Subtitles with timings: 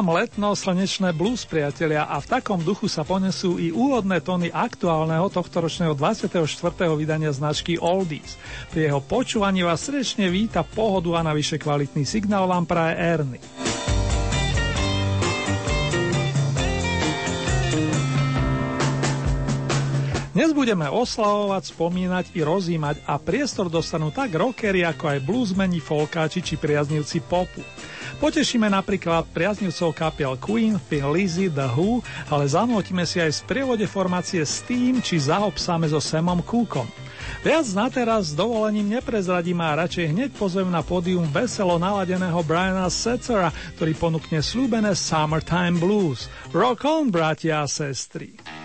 [0.00, 5.28] Chytám letno slnečné blues, priatelia, a v takom duchu sa ponesú i úvodné tóny aktuálneho
[5.28, 6.40] tohtoročného 24.
[6.96, 8.40] vydania značky Oldies.
[8.72, 13.38] Pri jeho počúvaní vás srdečne víta pohodu a navyše kvalitný signál vám praje Erny.
[20.32, 26.40] Dnes budeme oslavovať, spomínať i rozímať a priestor dostanú tak rockery ako aj bluesmeni, folkáči
[26.40, 27.60] či priaznivci popu.
[28.20, 33.86] Potešíme napríklad priaznivcov kapiel Queen, Thin Lizzy, The Who, ale zanotíme si aj v sprievode
[33.88, 36.84] formácie Steam či Zahopsáme so Samom Cookom.
[37.40, 42.92] Viac na teraz s dovolením neprezradím a radšej hneď pozvem na pódium veselo naladeného Briana
[42.92, 43.48] Setzera,
[43.80, 46.28] ktorý ponúkne slúbené Summertime Blues.
[46.52, 48.59] Rock on, bratia a sestry!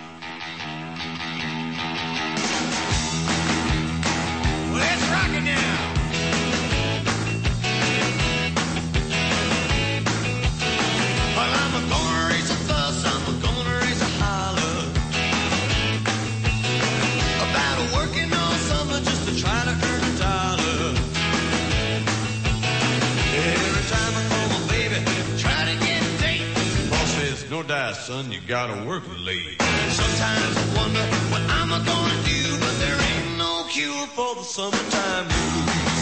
[27.92, 29.60] Son, you gotta work late.
[29.60, 35.28] Sometimes I wonder what I'm gonna do, but there ain't no cure for the summertime
[35.28, 35.95] blues.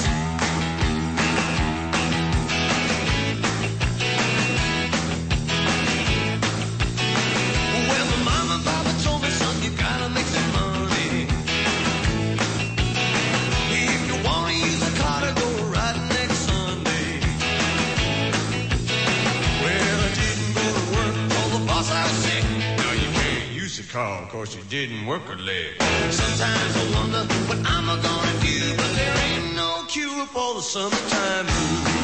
[23.94, 25.80] Car, cause you didn't work a leg.
[26.10, 31.46] Sometimes I wonder what I'm gonna do, but there ain't no cure for the summertime
[31.46, 32.03] blues.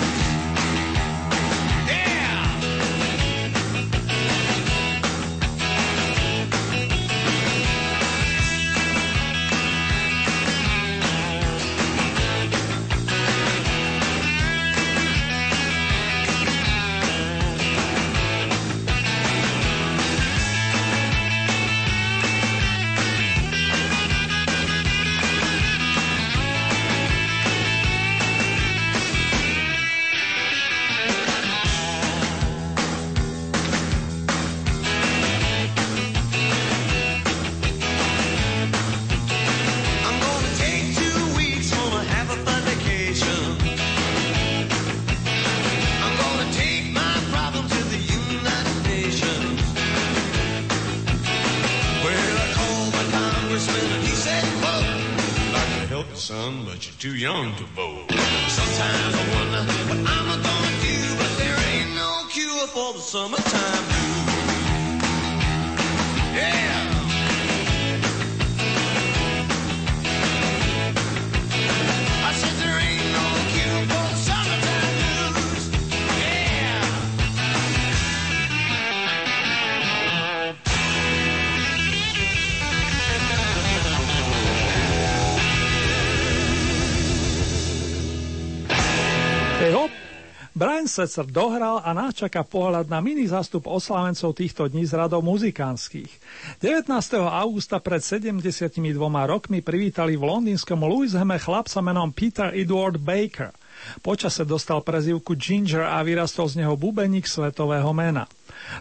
[90.90, 96.10] Setzer dohral a nás pohľad na mini zástup oslávencov týchto dní z radov muzikánskych.
[96.58, 96.90] 19.
[97.22, 98.74] augusta pred 72
[99.30, 103.54] rokmi privítali v londýnskom Louishame chlapca menom Peter Edward Baker.
[104.02, 108.28] Počase dostal prezivku Ginger a vyrastol z neho bubeník svetového mena.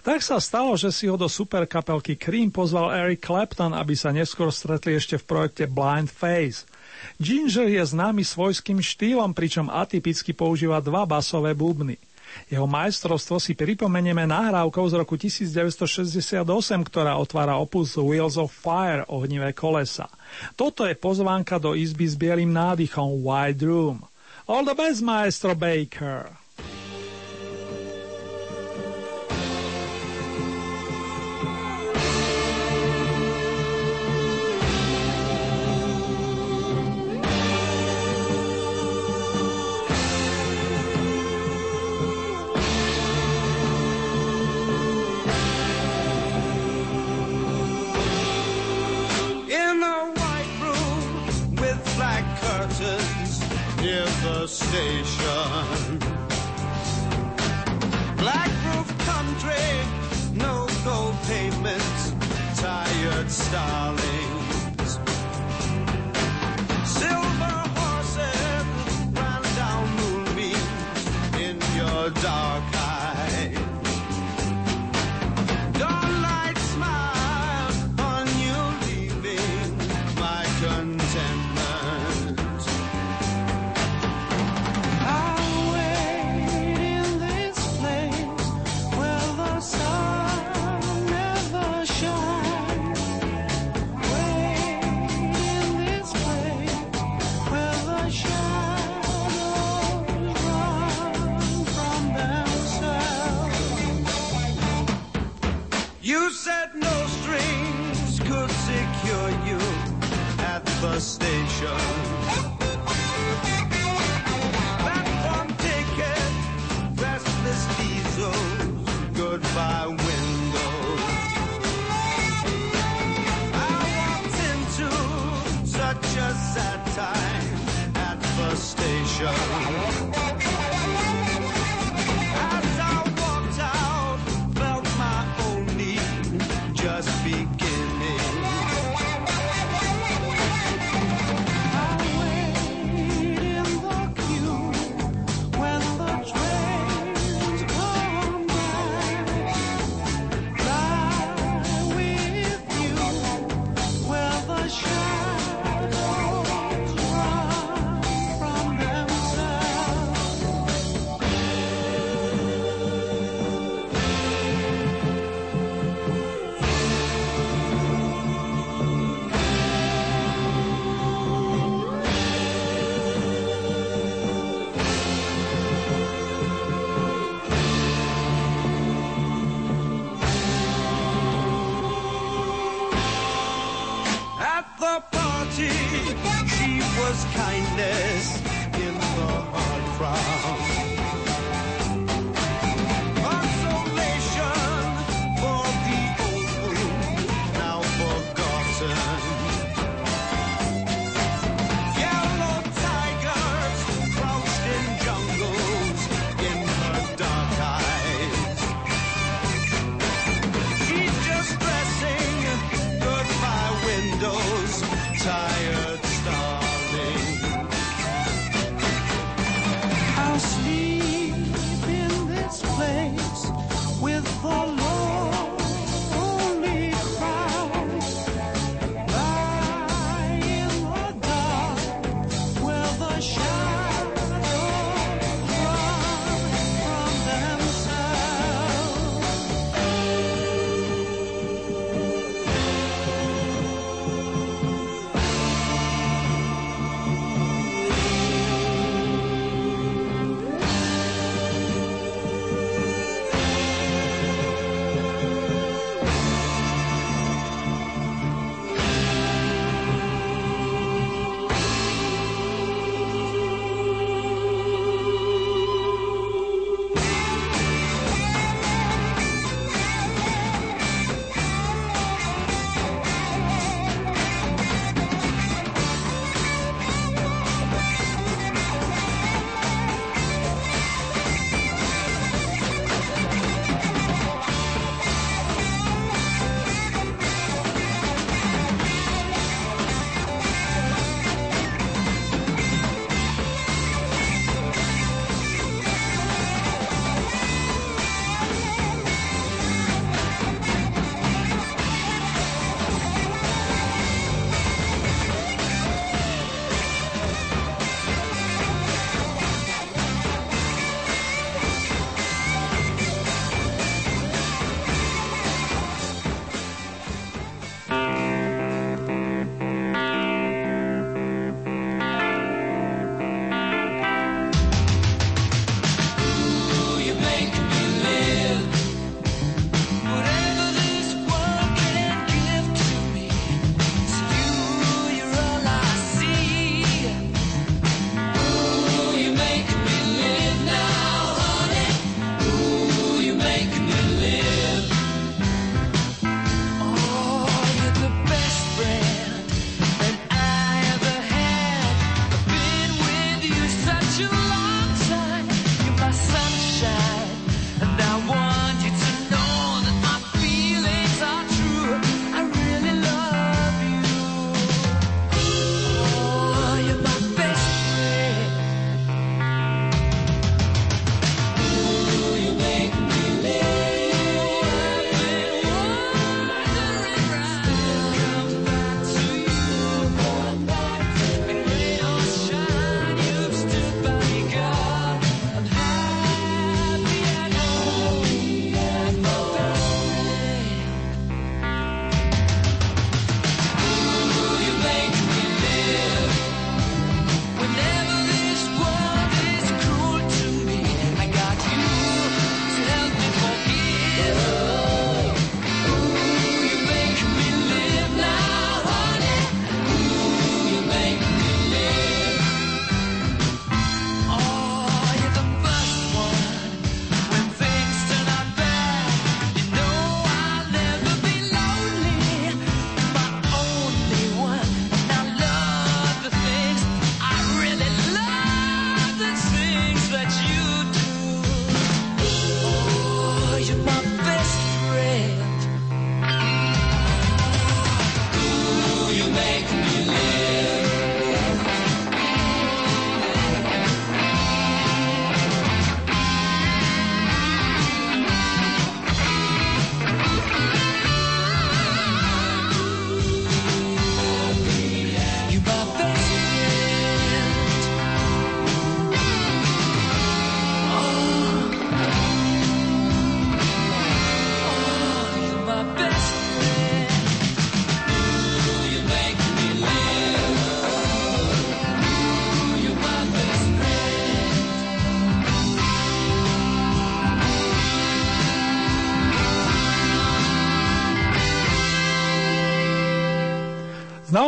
[0.04, 4.52] Tak sa stalo, že si ho do superkapelky Cream pozval Eric Clapton, aby sa neskôr
[4.52, 6.69] stretli ešte v projekte Blind Face.
[7.20, 12.00] Ginger je známy svojským štýlom, pričom atypicky používa dva basové bubny.
[12.48, 16.48] Jeho majstrovstvo si pripomenieme nahrávkou z roku 1968,
[16.88, 20.08] ktorá otvára opus Wheels of Fire, ohnivé kolesa.
[20.56, 24.00] Toto je pozvánka do izby s bielým nádychom Wide Room.
[24.48, 26.39] All the best, maestro Baker!
[54.50, 56.00] Station.
[58.18, 59.70] Black roof country,
[60.34, 62.14] no gold pavements,
[62.60, 63.99] tired starlings.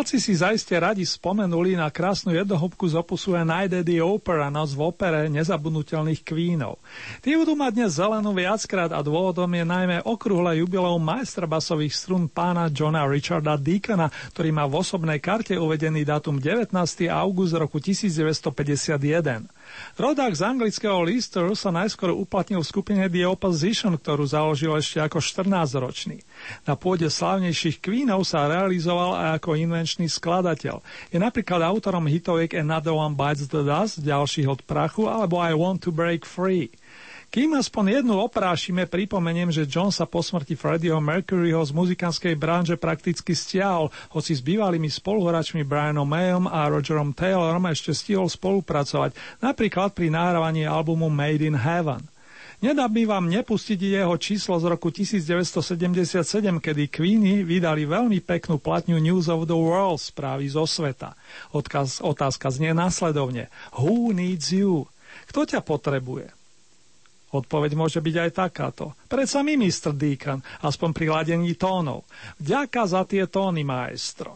[0.02, 4.50] Znalci si zaiste radi spomenuli na krásnu jednohúbku z opusu A Night at the Opera,
[4.50, 6.82] noc v opere nezabudnutelných kvínov.
[7.22, 12.26] Tí budú mať dnes zelenú viackrát a dôvodom je najmä okrúhle jubileum majstra basových strún
[12.26, 16.74] pána Johna Richarda Deacona, ktorý má v osobnej karte uvedený dátum 19.
[17.06, 19.61] august roku 1951.
[20.00, 25.20] Rodák z anglického Leicesteru sa najskôr uplatnil v skupine The Opposition, ktorú založil ešte ako
[25.22, 26.24] 14-ročný.
[26.66, 30.82] Na pôde slávnejších Queenov sa realizoval aj ako invenčný skladateľ.
[31.14, 35.86] Je napríklad autorom hitoviek Another One Bites the Dust, ďalších od prachu, alebo I Want
[35.86, 36.74] to Break Free.
[37.32, 42.76] Kým aspoň jednu oprášime, pripomeniem, že John sa po smrti Freddieho Mercuryho z muzikánskej branže
[42.76, 49.96] prakticky stiahol, hoci s bývalými spoluhráčmi Brianom Mayom a Rogerom Taylorom ešte stihol spolupracovať, napríklad
[49.96, 52.04] pri nahrávaní albumu Made in Heaven.
[52.60, 59.00] Nedá by vám nepustiť jeho číslo z roku 1977, kedy Queeny vydali veľmi peknú platňu
[59.00, 61.16] News of the World správy zo sveta.
[61.56, 63.48] Odkaz, otázka znie následovne.
[63.80, 64.84] Who needs you?
[65.32, 66.41] Kto ťa potrebuje?
[67.32, 68.86] Odpoveď môže byť aj takáto.
[69.08, 69.96] Predsa mi, Mr.
[69.96, 72.04] Deacon, aspoň pri ladení tónov.
[72.38, 74.36] Ďaká za tie tóny, maestro.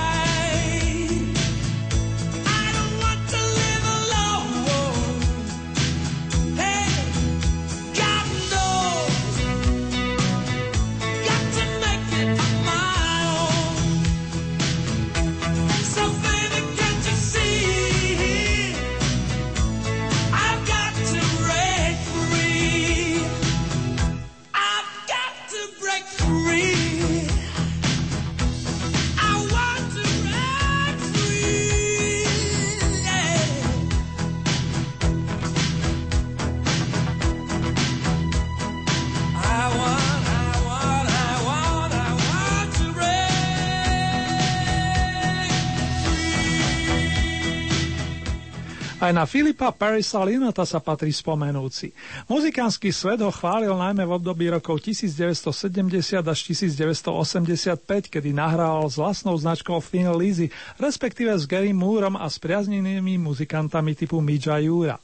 [49.11, 51.91] Aj na Filipa Parisa Linota sa patrí spomenúci.
[52.31, 59.35] Muzikánsky svet ho chválil najmä v období rokov 1970 až 1985, kedy nahrával s vlastnou
[59.35, 60.47] značkou Thin Lizzy,
[60.79, 64.95] respektíve s Gary Moorom a s priaznenými muzikantami typu Midja Jura.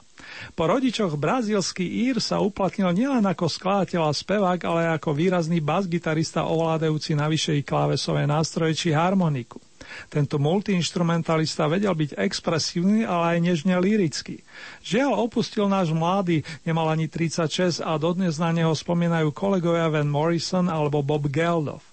[0.56, 5.60] Po rodičoch brazílsky Ír sa uplatnil nielen ako skladateľ a spevák, ale aj ako výrazný
[5.60, 9.67] bas-gitarista ovládajúci navyše i klávesové nástroje či harmoniku.
[10.08, 14.40] Tento multiinstrumentalista vedel byť expresívny, ale aj nežne lirický.
[14.84, 20.66] Žiaľ opustil náš mladý, nemal ani 36 a dodnes na neho spomínajú kolegovia Van Morrison
[20.68, 21.84] alebo Bob Geldof.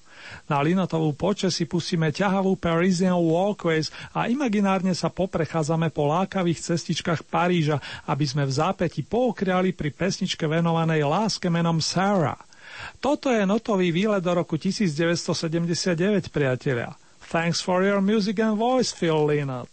[0.45, 7.25] Na Linotovú poče si pustíme ťahavú Parisian Walkways a imaginárne sa poprechádzame po lákavých cestičkách
[7.29, 12.37] Paríža, aby sme v zápäti pookriali pri pesničke venovanej láske menom Sarah.
[12.99, 16.93] Toto je notový výlet do roku 1979, priatelia.
[17.27, 19.67] Thanks for your music and voice, Phil Lynott.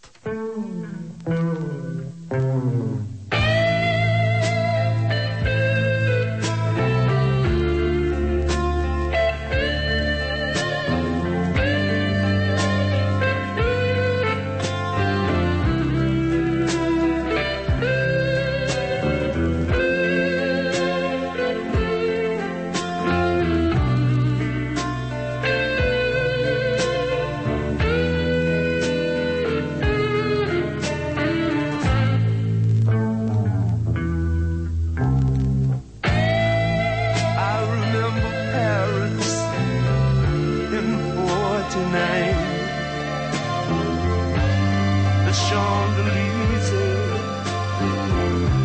[45.33, 47.17] The Champs-Élysées,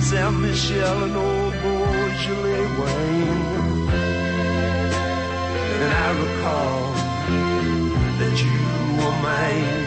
[0.02, 3.88] Saint Michel and old Beaujolais wine.
[5.72, 6.80] And I recall
[8.20, 8.60] that you
[8.98, 9.87] were mine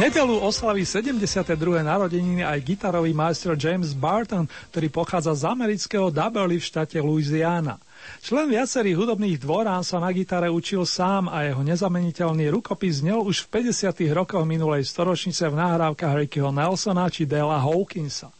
[0.00, 1.44] nedelu oslaví 72.
[1.84, 7.76] narodeniny aj gitarový majster James Barton, ktorý pochádza z amerického Double v štáte Louisiana.
[8.24, 13.44] Člen viacerých hudobných dvorán sa na gitare učil sám a jeho nezameniteľný rukopis znel už
[13.44, 14.16] v 50.
[14.16, 18.32] rokoch minulej storočnice v nahrávkach Rickyho Nelsona či Dela Hawkinsa.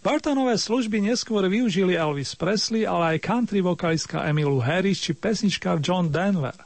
[0.00, 6.08] Bartonové služby neskôr využili Elvis Presley, ale aj country vokalistka Emilu Harris či pesničkár John
[6.08, 6.65] Denver.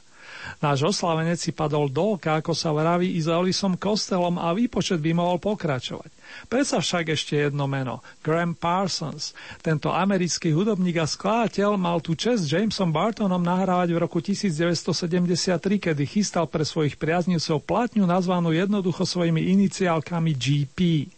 [0.61, 5.09] Náš oslavenec si padol dolka, ako sa vraví, i s Elvisom Kostelom a výpočet by
[5.17, 6.13] mohol pokračovať.
[6.45, 9.33] Predsa však ešte jedno meno, Graham Parsons.
[9.65, 16.03] Tento americký hudobník a skladateľ mal tu čest Jamesom Bartonom nahrávať v roku 1973, kedy
[16.05, 21.09] chystal pre svojich priaznivcov platňu nazvanú jednoducho svojimi iniciálkami GP.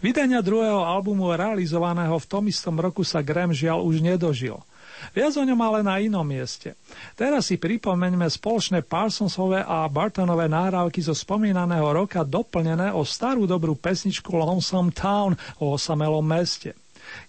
[0.00, 4.56] Vydania druhého albumu realizovaného v tom istom roku sa Graham žiaľ už nedožil.
[5.12, 6.74] Viac o ňom ale na inom mieste.
[7.14, 13.76] Teraz si pripomeňme spoločné Parsonsové a Bartonové nahrávky zo spomínaného roka doplnené o starú dobrú
[13.76, 16.74] pesničku Lonesome Town o osamelom meste.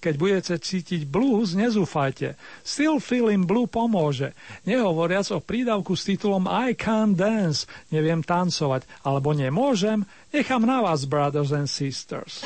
[0.01, 2.33] Keď budete cítiť blues, nezúfajte.
[2.65, 4.33] Still Feeling Blue pomôže.
[4.65, 11.05] Nehovoriac o prídavku s titulom I Can't Dance, neviem tancovať, alebo nemôžem, nechám na vás,
[11.05, 12.41] brothers and sisters.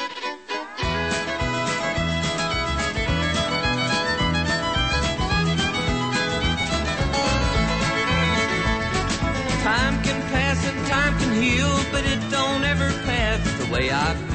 [13.90, 14.31] I.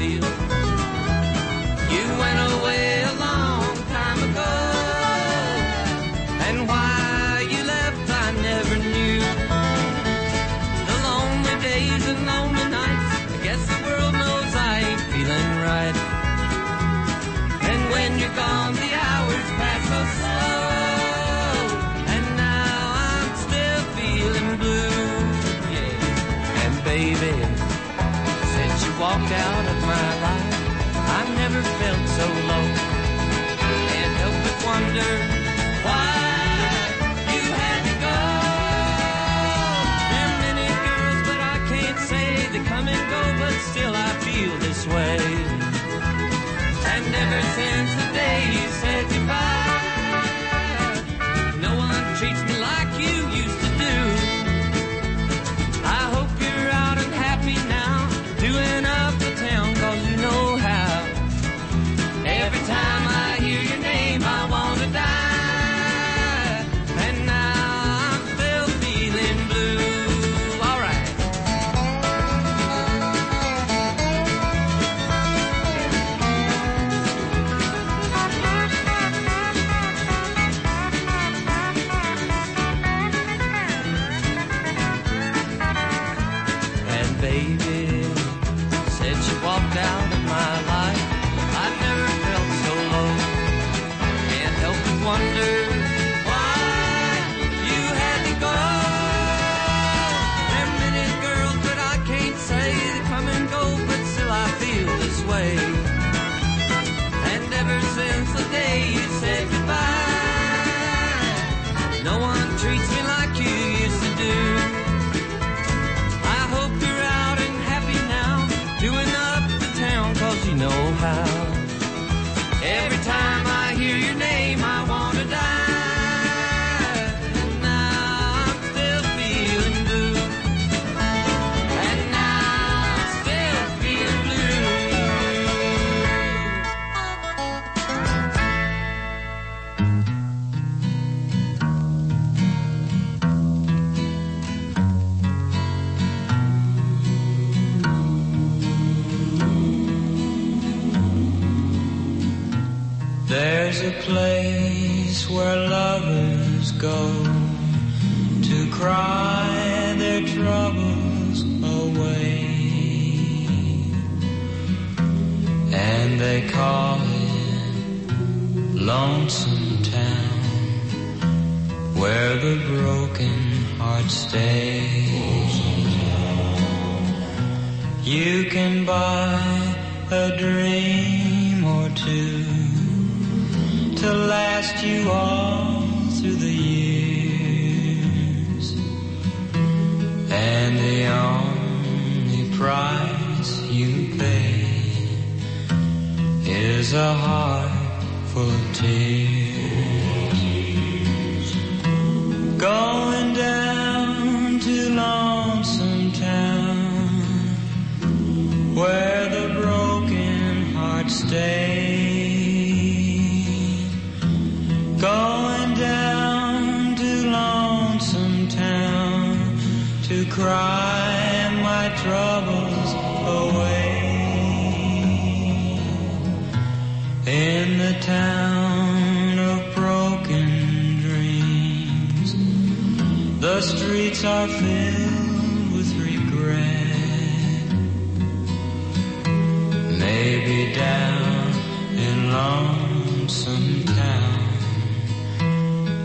[243.26, 244.48] lonesome town.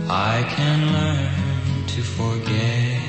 [0.09, 3.01] I can learn to forget.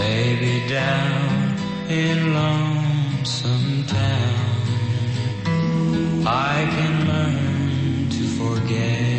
[0.00, 1.56] Maybe down
[1.90, 4.56] in lonesome town,
[6.26, 9.09] I can learn to forget.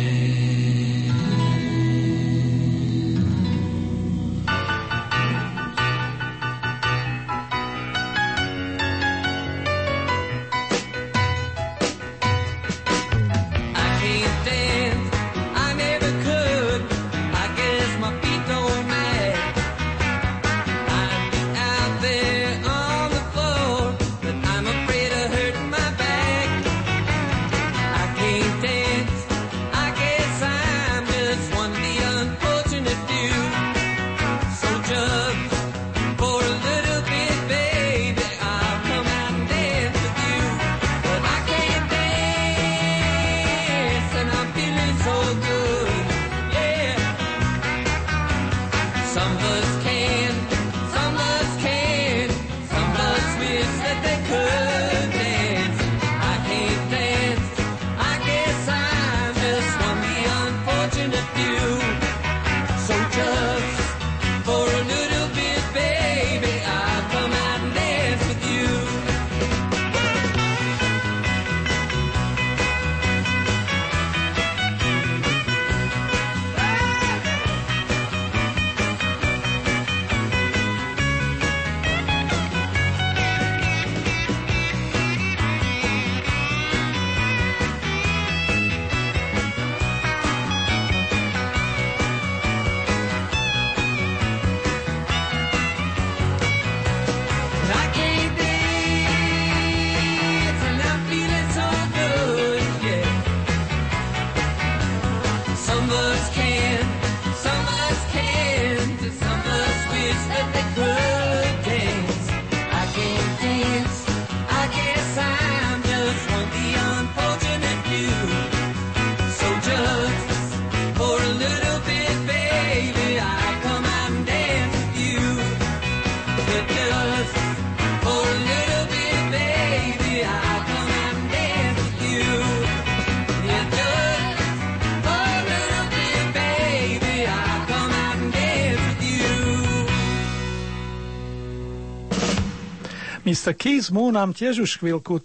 [143.42, 143.58] Mr.
[143.58, 145.18] Keith Moon nám tiež už chvíľku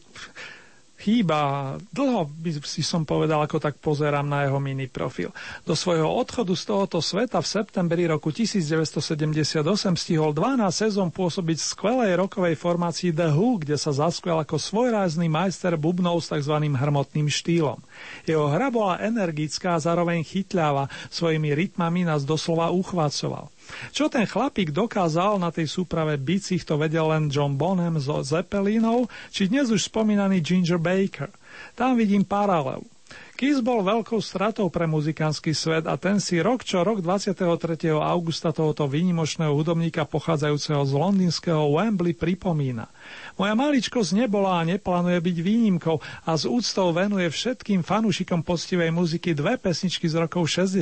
[0.98, 1.78] chýba.
[1.94, 5.30] Dlho by si som povedal, ako tak pozerám na jeho mini profil.
[5.70, 9.62] Do svojho odchodu z tohoto sveta v septembri roku 1978
[9.94, 15.30] stihol 12 sezón pôsobiť v skvelej rokovej formácii The Who, kde sa zaskvel ako svojrázny
[15.30, 16.58] majster bubnov s tzv.
[16.58, 17.78] hrmotným štýlom.
[18.26, 23.54] Jeho hra bola energická a zároveň chytľava, svojimi rytmami nás doslova uchvácoval.
[23.94, 29.12] Čo ten chlapík dokázal na tej súprave bicích, to vedel len John Bonham zo Zeppelinov,
[29.30, 31.30] či dnes už spomínaný Ginger Baker.
[31.78, 32.97] Tam vidím paralelu.
[33.38, 37.46] Kiss bol veľkou stratou pre muzikánsky svet a ten si rok čo rok 23.
[37.94, 42.90] augusta tohoto výnimočného hudobníka pochádzajúceho z londýnskeho Wembley pripomína.
[43.38, 49.38] Moja maličkosť nebola a neplánuje byť výnimkou a z úctou venuje všetkým fanúšikom poctivej muziky
[49.38, 50.82] dve pesničky z rokov 60.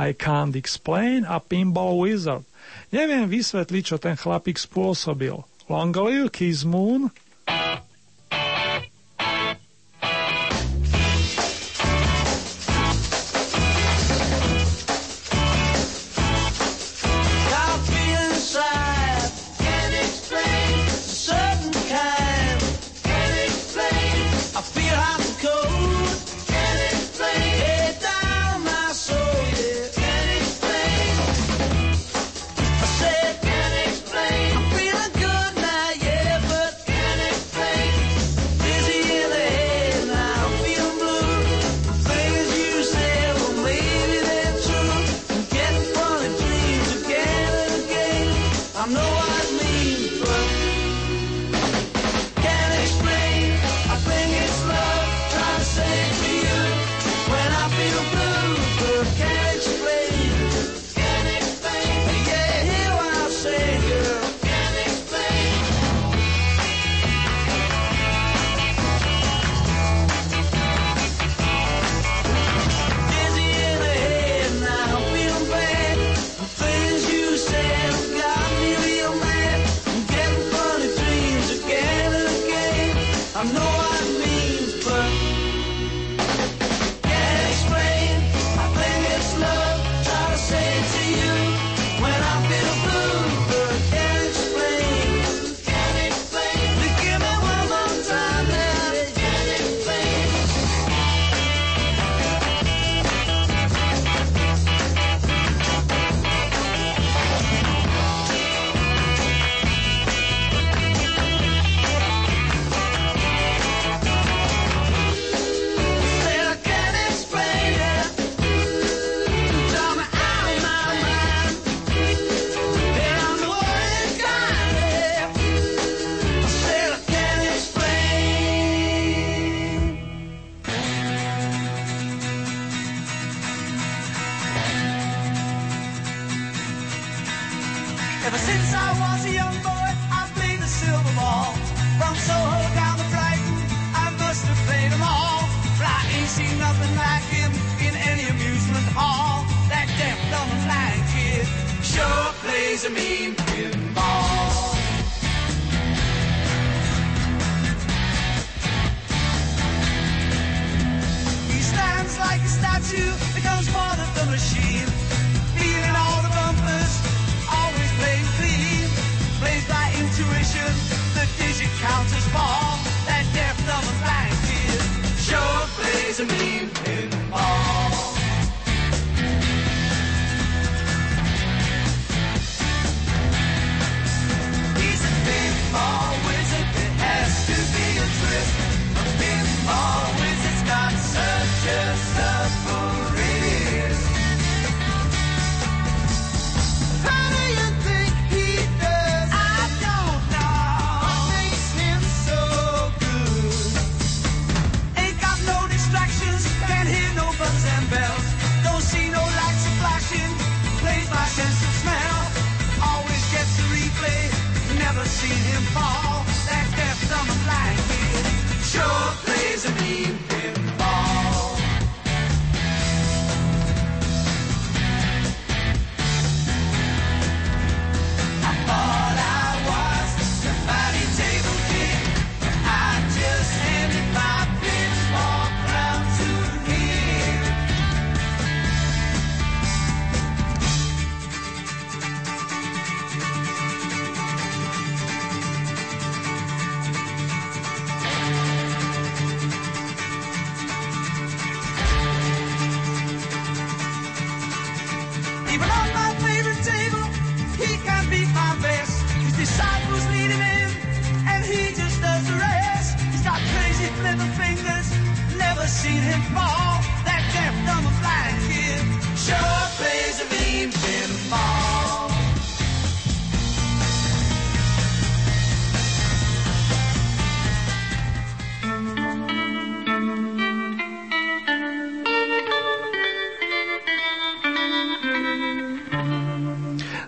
[0.00, 2.48] I Can't Explain a Pinball Wizard.
[2.88, 5.44] Neviem vysvetliť, čo ten chlapík spôsobil.
[5.68, 7.12] Long live Kiss Moon,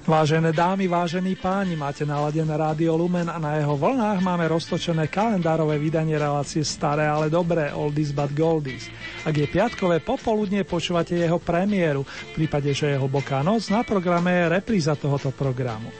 [0.08, 5.76] Vážené dámy, vážení páni, máte naladené rádio Lumen a na jeho vlnách máme roztočené kalendárové
[5.76, 8.88] vydanie relácie Staré, ale dobré, Oldies but Goldies.
[9.28, 14.32] Ak je piatkové popoludne, počúvate jeho premiéru, v prípade, že je hlboká noc, na programe
[14.32, 15.92] je repríza tohoto programu.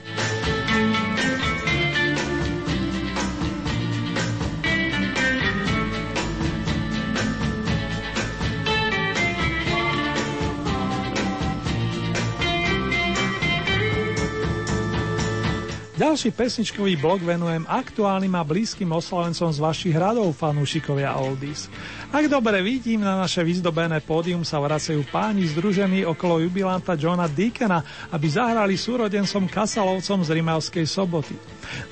[16.09, 21.69] Ďalší pesničkový blok venujem aktuálnym a blízkym oslavencom z vašich radov, fanúšikovia Oldies.
[22.09, 27.85] Ak dobre vidím, na naše vyzdobené pódium sa vracajú páni združení okolo jubilanta Johna Deacona,
[28.09, 31.37] aby zahrali súrodencom Kasalovcom z Rimavskej soboty.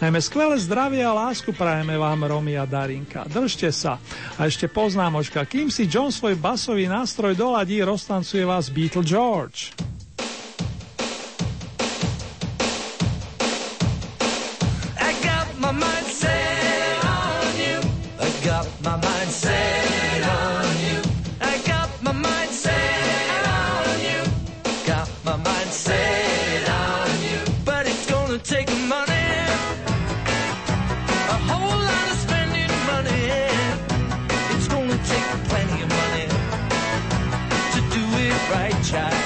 [0.01, 3.29] Najmä skvelé zdravie a lásku prajeme vám, Romy a Darinka.
[3.29, 4.01] Držte sa.
[4.41, 9.77] A ešte poznámočka, kým si John svoj basový nástroj doladí, roztancuje vás Beatle George.
[18.87, 20.99] My mind set on you.
[21.41, 24.20] I got my mind set on you.
[24.87, 27.39] Got my mind set on you.
[27.64, 29.28] But it's gonna take money.
[31.34, 33.24] A whole lot of spending money.
[34.55, 36.26] It's gonna take plenty of money
[37.74, 39.24] to do it right, child.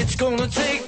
[0.00, 0.79] It's gonna take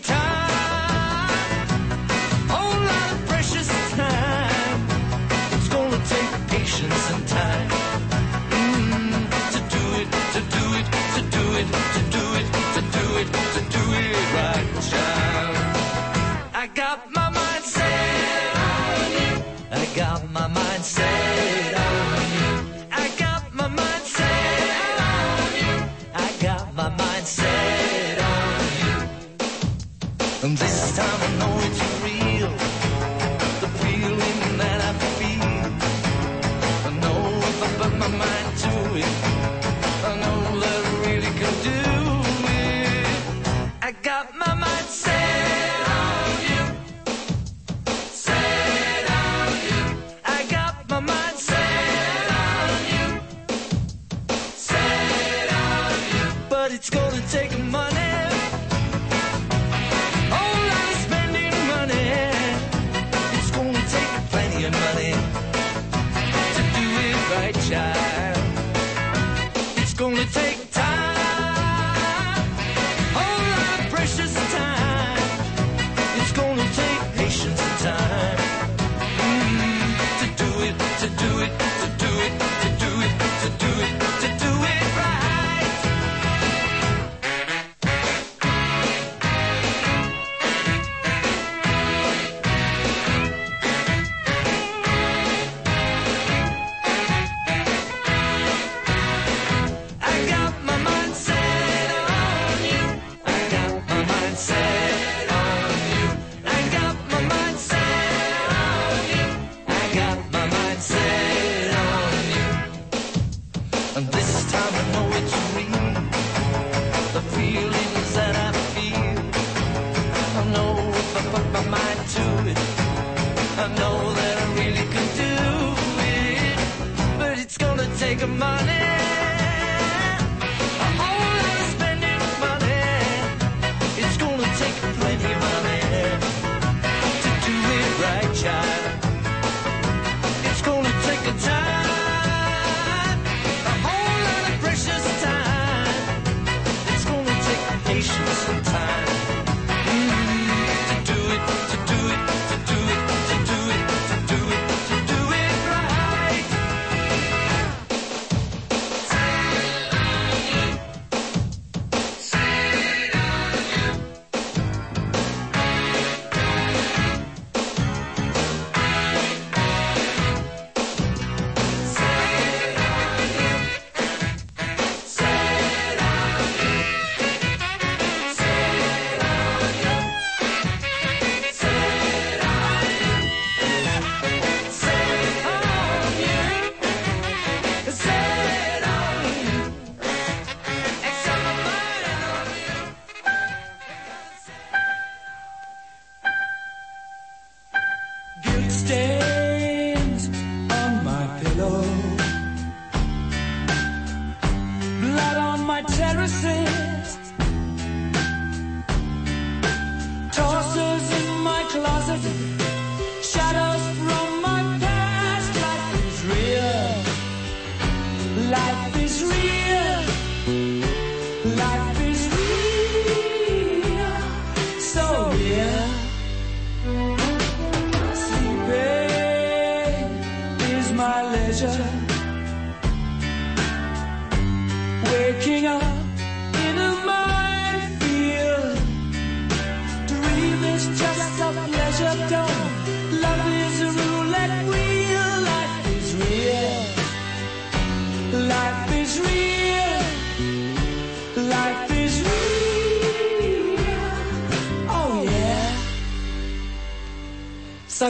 [81.02, 81.41] to do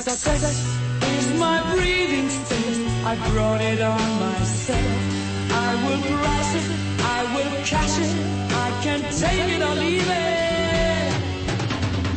[0.01, 0.65] Success
[1.03, 2.87] is my breathing state.
[3.05, 4.97] I brought it on myself.
[5.53, 6.65] I will grasp it.
[7.03, 8.11] I will catch it.
[8.51, 11.13] I can take it or leave it.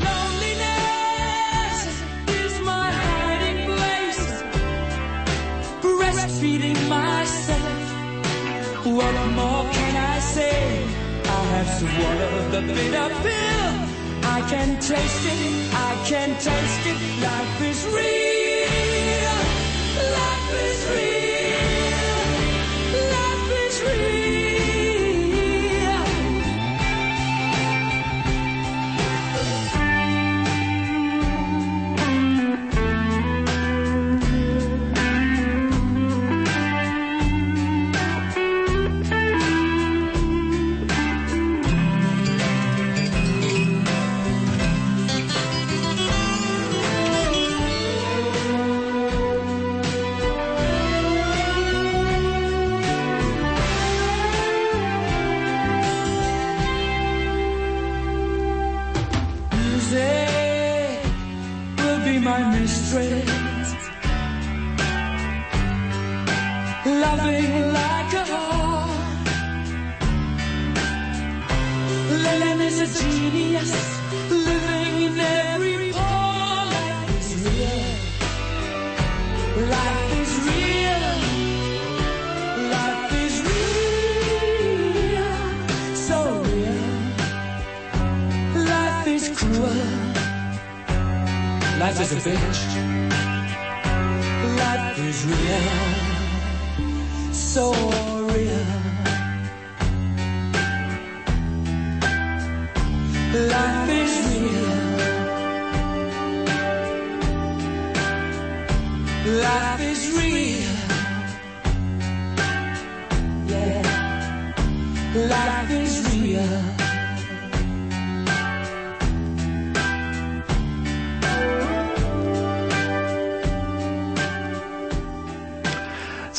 [0.07, 1.80] Loneliness
[2.39, 4.26] is my hiding place.
[5.82, 8.86] Breastfeeding myself.
[8.86, 10.88] What more can I say?
[11.26, 13.74] I have swallowed the bitter pill.
[14.45, 16.97] I can taste it, I can taste it.
[17.19, 19.39] Life is real,
[20.13, 21.14] life is real,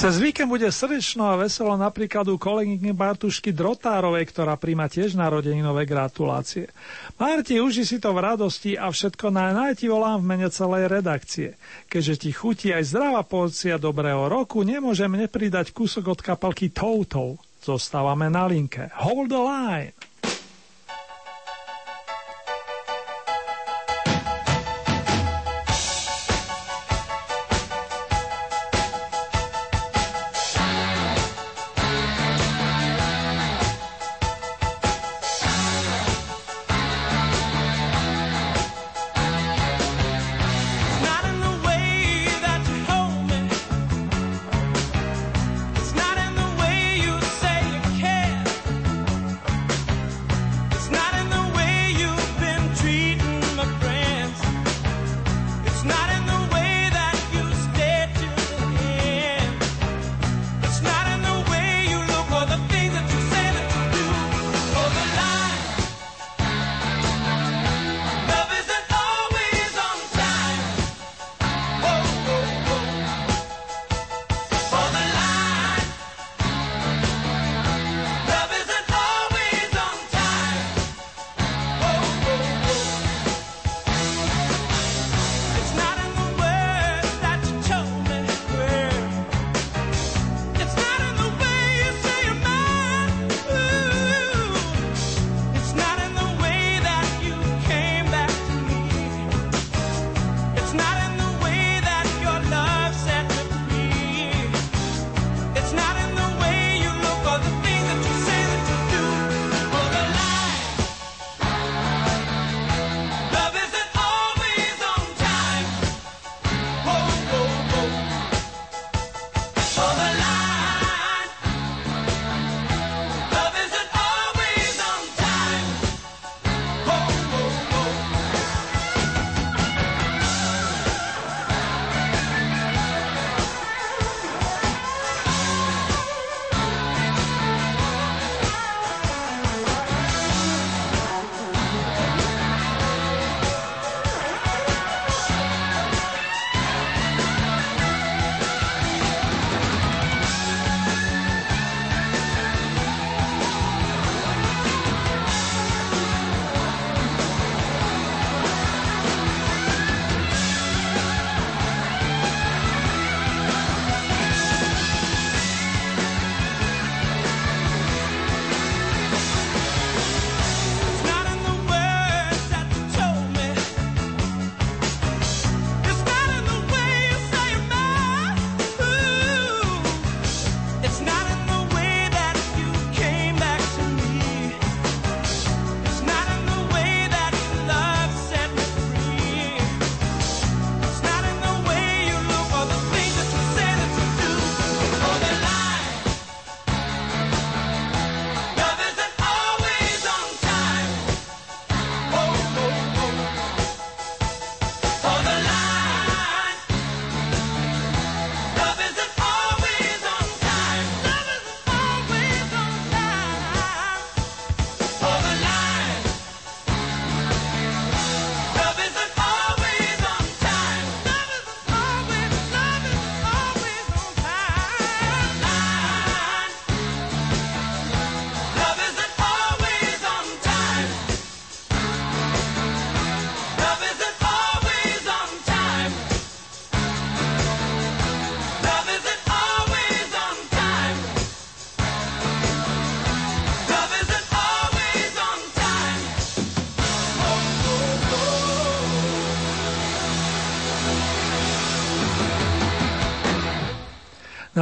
[0.06, 5.82] Cez víkend bude srdečno a veselo napríklad u kolegyne Bartušky Drotárovej, ktorá príjma tiež narodeninové
[5.82, 6.70] gratulácie.
[7.18, 10.86] Marti, uži si to v radosti a všetko na naj ti volám v mene celej
[10.94, 11.58] redakcie.
[11.90, 17.42] Keďže ti chutí aj zdravá porcia dobrého roku, nemôžem nepridať kúsok od kapalky Toutou.
[17.66, 18.86] Zostávame na linke.
[19.02, 19.90] Hold the line!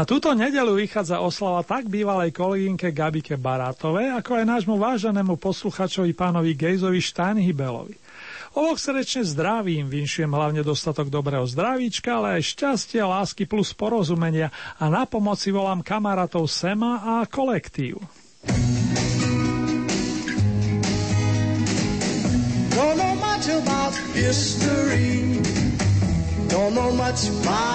[0.04, 6.12] Na túto nedelu vychádza oslava tak bývalej kolegynke Gabike Barátovej, ako aj nášmu váženému posluchačovi
[6.12, 7.96] pánovi Gejzovi Steinhibelovi.
[8.52, 14.92] Oboch srdečne zdravím, vinšujem hlavne dostatok dobrého zdravíčka, ale aj šťastie, lásky plus porozumenia a
[14.92, 17.96] na pomoci volám kamarátov Sema a kolektív.
[26.52, 27.74] Don't know much about.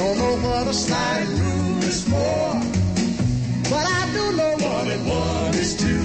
[0.00, 2.56] Don't know what a slide rule is for,
[3.68, 6.02] but I do know one and one is two.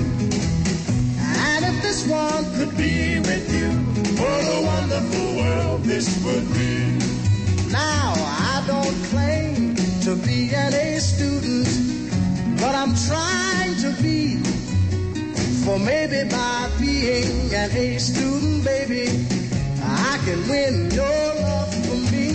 [1.48, 3.70] And if this one could be with you,
[4.20, 7.00] what a wonderful world this would be.
[7.72, 8.12] Now,
[8.52, 11.70] I don't claim to be an A student,
[12.60, 14.44] but I'm trying to be.
[15.64, 19.08] For maybe by being an A student, baby,
[19.82, 22.35] I can win your love for me.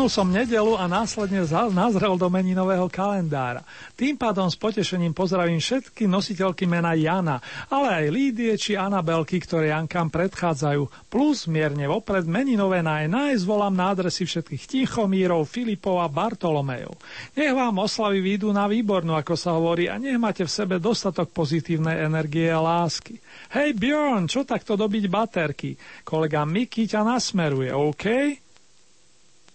[0.00, 1.44] Spomenul som nedelu a následne
[1.76, 3.60] nazrel do meninového kalendára.
[4.00, 7.36] Tým pádom s potešením pozdravím všetky nositeľky mena Jana,
[7.68, 13.76] ale aj Lídie či Anabelky, ktoré Jankám predchádzajú, plus mierne vopred meninové na nájsť volám
[13.76, 16.96] na adresy všetkých Tichomírov, Filipov a Bartolomejov.
[17.36, 21.28] Nech vám oslavy výjdu na výbornú, ako sa hovorí, a nech máte v sebe dostatok
[21.28, 23.20] pozitívnej energie a lásky.
[23.52, 25.76] Hej Bjorn, čo takto dobiť baterky?
[26.08, 28.06] Kolega Miky ťa nasmeruje, OK?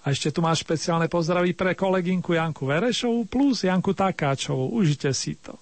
[0.06, 4.78] A ešte tu máš špeciálne pozdravy pre kolegynku Janku Verešovú plus Janku Takáčovú.
[4.78, 5.58] Užite si to.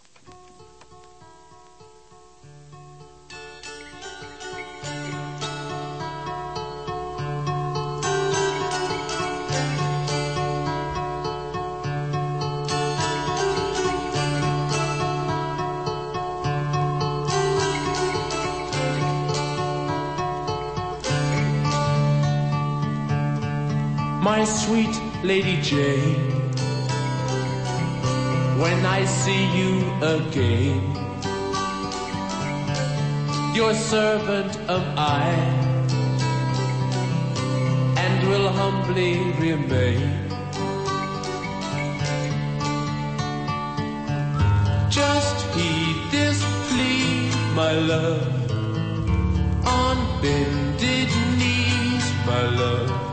[24.34, 26.24] My sweet Lady Jane.
[28.64, 29.72] When I see you
[30.16, 30.82] again,
[33.54, 35.28] your servant am I,
[38.06, 39.14] and will humbly
[39.46, 40.10] remain.
[45.00, 47.30] Just heed this plea,
[47.62, 48.28] my love,
[49.80, 51.10] on bended
[51.40, 53.13] knees, my love.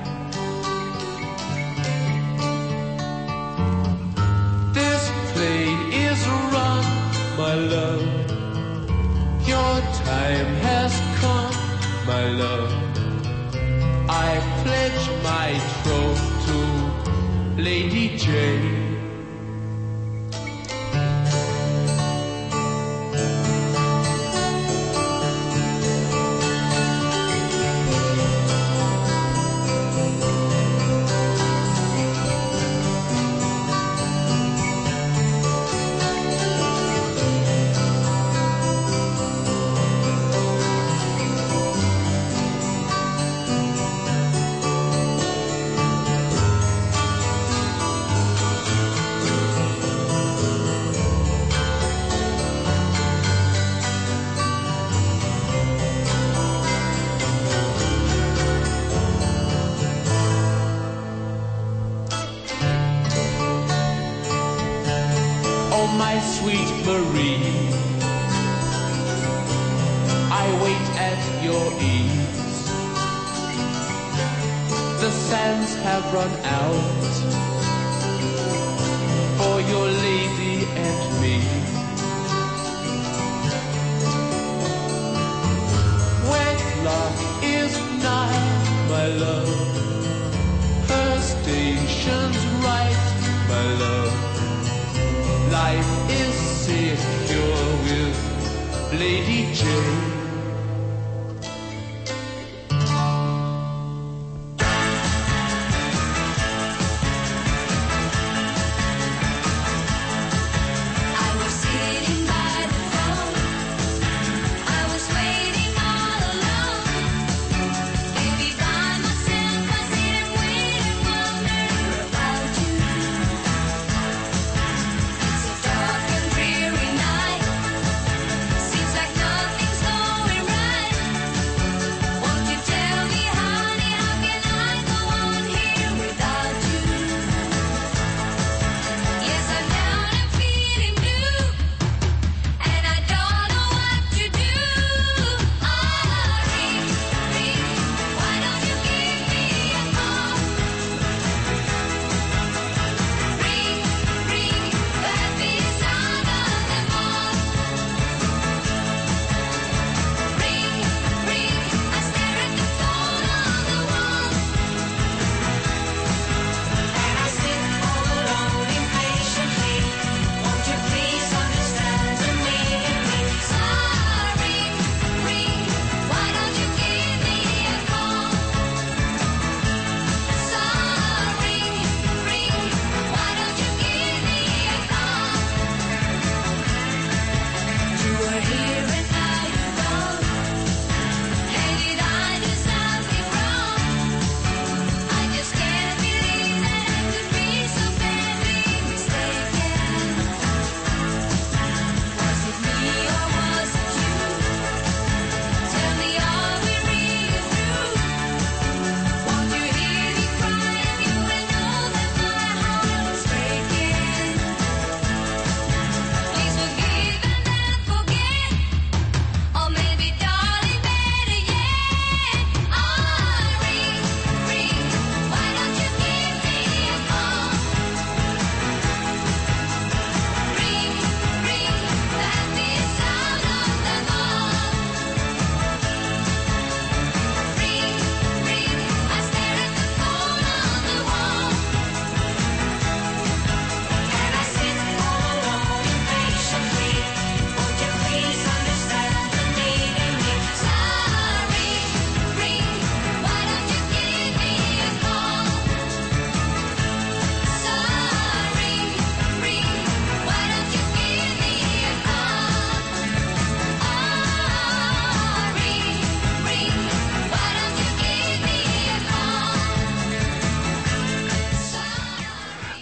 [12.31, 12.71] Love.
[14.09, 15.49] I pledge my
[15.83, 18.80] troth to Lady Jane.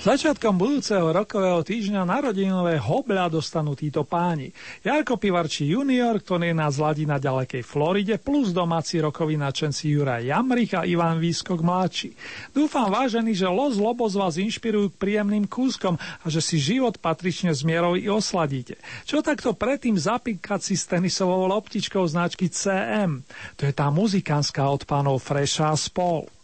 [0.10, 4.50] Začiatkom budúceho rokového týždňa narodinové hobľa dostanú títo páni.
[4.82, 10.74] Jarko Pivarči junior, ktorý nás ladí na ďalekej Floride, plus domáci rokoví načenci Juraj Jamrich
[10.74, 12.18] a Ivan Výskok mladší.
[12.50, 17.54] Dúfam vážený, že Los Lobos vás inšpirujú k príjemným kúskom a že si život patrične
[17.54, 18.82] z mierou i osladíte.
[19.06, 23.22] Čo takto predtým zapíkať si s tenisovou loptičkou značky CM?
[23.62, 26.39] To je tá muzikánska od pánov Freša a spol.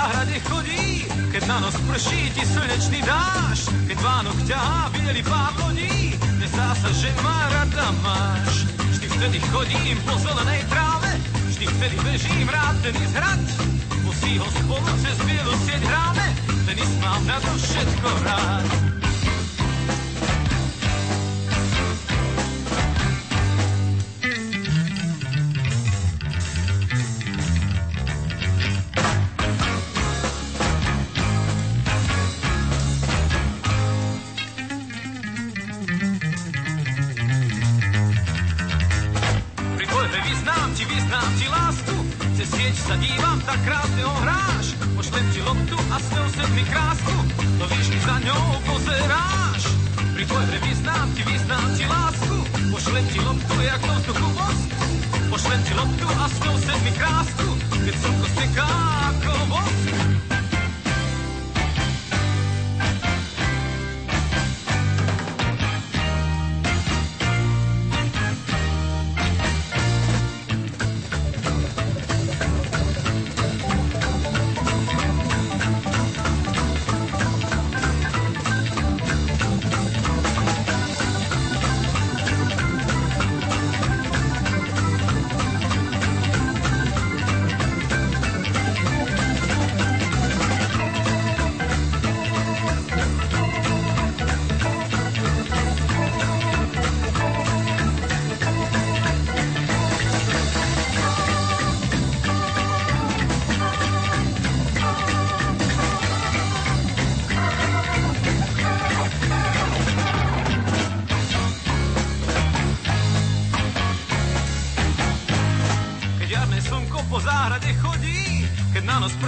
[0.00, 6.16] Záhrade chodí, keď na nos prší ti slnečný dáš, keď Vánok ťahá bielý pár lodí,
[6.40, 8.64] nezdá sa, že ma rada máš.
[8.96, 11.12] Vždy vtedy chodím po zelenej tráve,
[11.52, 13.44] vždy vtedy bežím rád tenis hrať.
[14.00, 16.26] Musí ho spolu cez bielu sieť hráme,
[16.64, 18.68] tenis mám na to všetko rád.
[42.70, 44.78] Sieť sa dívam, tak krásne ho hráš.
[44.94, 47.16] Pošlem ti loptu a s ňou sem mi krásku,
[47.58, 49.62] to víš, mi za ňou pozeráš.
[50.14, 52.36] Pri dvojhre vyznám ti, vyznám ti lásku,
[52.70, 54.68] pošlem ti loptu, jak do vzduchu vosk.
[55.34, 57.48] Pošlem ti loptu a s ňou sem mi krásku,
[57.82, 58.70] keď slnko steká
[59.10, 60.39] ako vosk.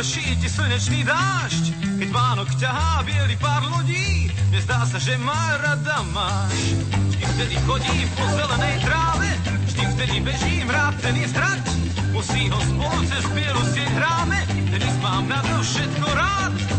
[0.03, 1.65] Prší ti slnečný dážď,
[2.03, 6.75] keď Vánok ťahá biely pár lodí, nezdá sa, že ma rada máš.
[7.15, 9.31] Vždy vtedy chodím po zelenej tráve,
[9.63, 11.63] vždy vtedy bežím rád tenis hrať.
[12.11, 14.43] Musí ho spolu cez bielu sieť hráme,
[14.75, 16.72] tenis mám na to všetko rád.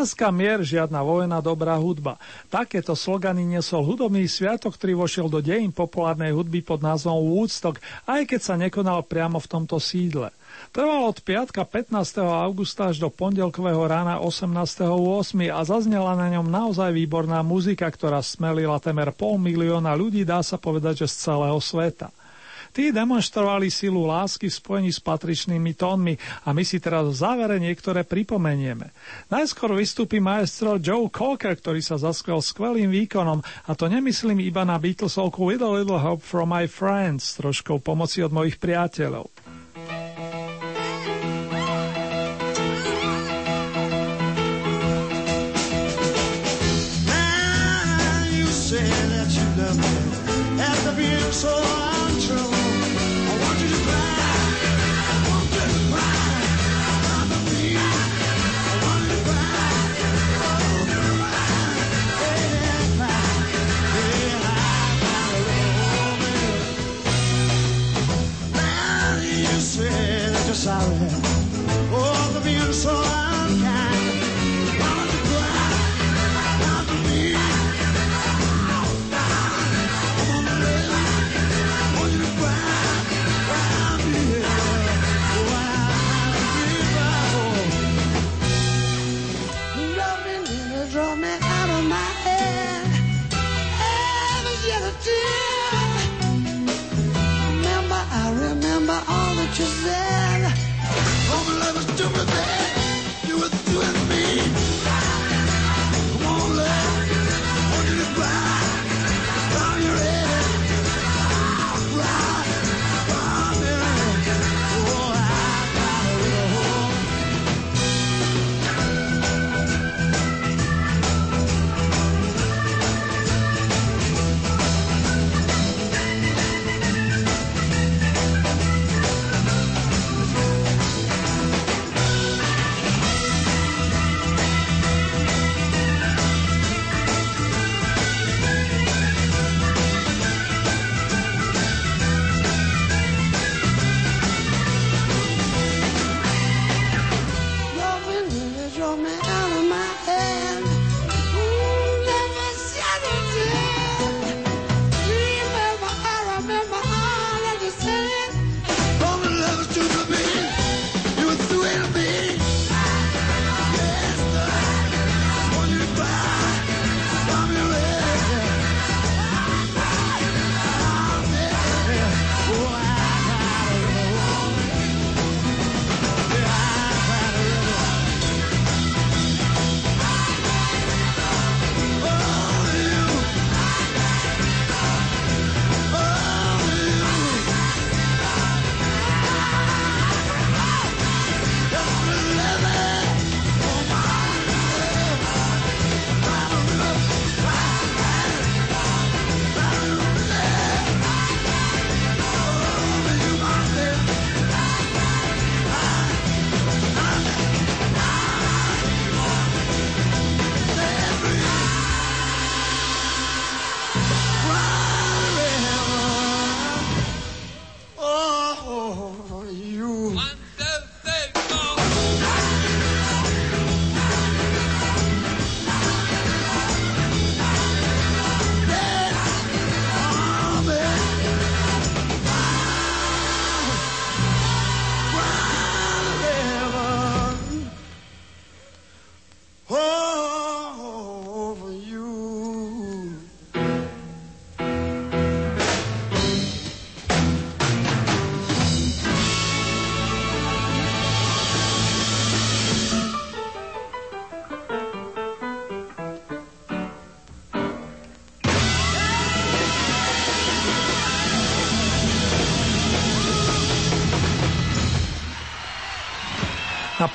[0.00, 2.16] Láska, mier, žiadna vojna, dobrá hudba.
[2.48, 7.76] Takéto slogany nesol hudobný sviatok, ktorý vošiel do dejín populárnej hudby pod názvom Woodstock,
[8.08, 10.32] aj keď sa nekonal priamo v tomto sídle.
[10.72, 11.92] Trval od piatka 15.
[12.16, 14.88] augusta až do pondelkového rána 18.8.
[15.52, 20.56] a zaznela na ňom naozaj výborná muzika, ktorá smelila temer pol milióna ľudí, dá sa
[20.56, 22.08] povedať, že z celého sveta.
[22.70, 26.14] Tí demonstrovali silu lásky v spojení s patričnými tónmi
[26.46, 28.94] a my si teraz v závere niektoré pripomenieme.
[29.26, 34.78] Najskôr vystúpi maestro Joe Cocker, ktorý sa zaskvel skvelým výkonom a to nemyslím iba na
[34.78, 39.49] Beatlesovku With a Little Hope from My Friends, troškou pomoci od mojich priateľov.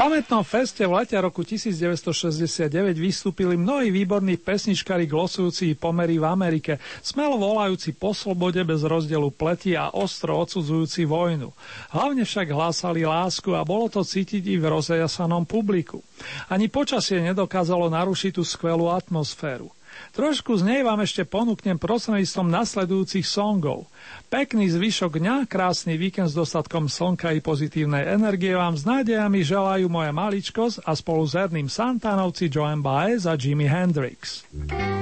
[0.05, 7.41] pamätnom feste v lete roku 1969 vystúpili mnohí výborní pesničkári glosujúci pomery v Amerike, smelo
[7.41, 11.49] volajúci po slobode bez rozdielu pleti a ostro odsudzujúci vojnu.
[11.89, 16.05] Hlavne však hlásali lásku a bolo to cítiť i v rozjasanom publiku.
[16.53, 19.73] Ani počasie nedokázalo narušiť tú skvelú atmosféru.
[20.15, 23.91] Trošku z nej vám ešte ponúknem prostredníctvom nasledujúcich songov.
[24.31, 29.91] Pekný zvyšok dňa, krásny víkend s dostatkom slnka i pozitívnej energie vám s nádejami želajú
[29.91, 34.47] moja maličkosť a spolu s Erným Santanovci Joan Baez a Jimi Hendrix.
[34.55, 34.94] Mm.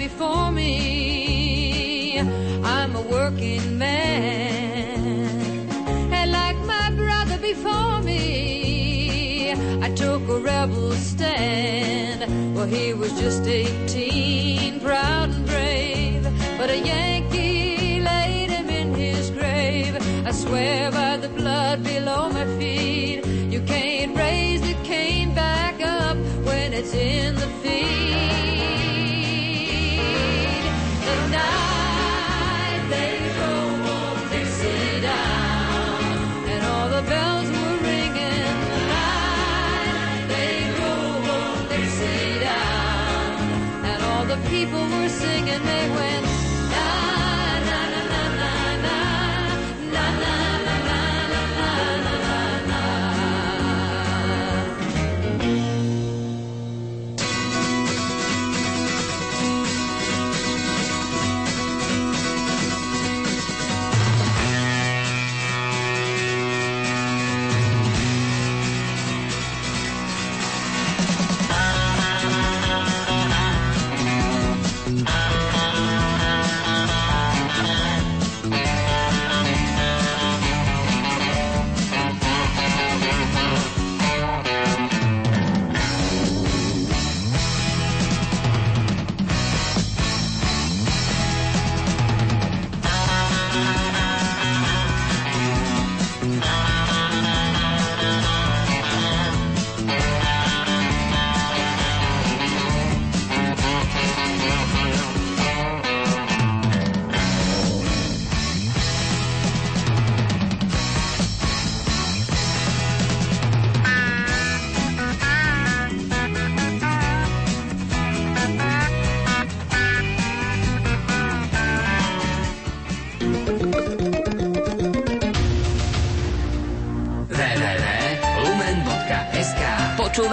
[0.00, 2.18] before me.
[2.64, 5.68] I'm a working man.
[6.10, 9.52] And like my brother before me,
[9.82, 12.56] I took a rebel stand.
[12.56, 13.66] Well, he was just a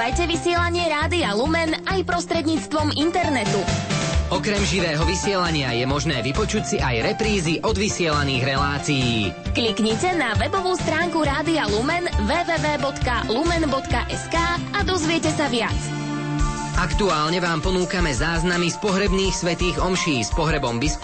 [0.08, 3.60] Počúvajte vysielanie Rádia Lumen aj prostredníctvom internetu.
[4.32, 9.36] Okrem živého vysielania je možné vypočuť si aj reprízy od vysielaných relácií.
[9.52, 12.88] Kliknite na webovú stránku Rádia Lumen www.lumen.sk
[14.72, 15.76] a dozviete sa viac.
[16.80, 21.04] Aktuálne vám ponúkame záznamy z pohrebných svetých omší s pohrebom biskupa